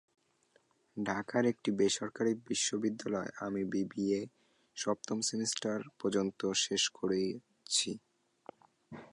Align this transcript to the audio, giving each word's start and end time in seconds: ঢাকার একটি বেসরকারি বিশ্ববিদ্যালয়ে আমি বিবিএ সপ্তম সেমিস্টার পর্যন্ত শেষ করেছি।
ঢাকার 0.97 1.43
একটি 1.51 1.69
বেসরকারি 1.79 2.33
বিশ্ববিদ্যালয়ে 2.49 3.31
আমি 3.45 3.61
বিবিএ 3.71 4.21
সপ্তম 4.77 5.17
সেমিস্টার 5.29 5.77
পর্যন্ত 5.99 6.39
শেষ 6.65 6.83
করেছি। 6.97 7.91